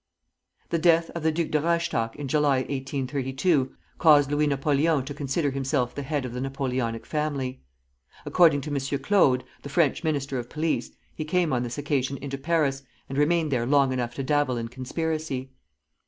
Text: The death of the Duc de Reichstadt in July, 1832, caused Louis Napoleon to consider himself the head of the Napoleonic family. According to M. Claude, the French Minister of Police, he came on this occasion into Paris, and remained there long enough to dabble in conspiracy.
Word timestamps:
The 0.69 0.79
death 0.79 1.11
of 1.11 1.21
the 1.21 1.31
Duc 1.31 1.51
de 1.51 1.61
Reichstadt 1.61 2.15
in 2.15 2.27
July, 2.27 2.61
1832, 2.61 3.71
caused 3.99 4.31
Louis 4.31 4.47
Napoleon 4.47 5.05
to 5.05 5.13
consider 5.13 5.51
himself 5.51 5.93
the 5.93 6.01
head 6.01 6.25
of 6.25 6.33
the 6.33 6.41
Napoleonic 6.41 7.05
family. 7.05 7.61
According 8.25 8.61
to 8.61 8.71
M. 8.71 8.79
Claude, 9.03 9.43
the 9.61 9.69
French 9.69 10.03
Minister 10.03 10.39
of 10.39 10.49
Police, 10.49 10.89
he 11.13 11.23
came 11.23 11.53
on 11.53 11.61
this 11.61 11.77
occasion 11.77 12.17
into 12.17 12.39
Paris, 12.39 12.81
and 13.09 13.17
remained 13.19 13.51
there 13.51 13.67
long 13.67 13.93
enough 13.93 14.15
to 14.15 14.23
dabble 14.23 14.57
in 14.57 14.69
conspiracy. 14.69 15.51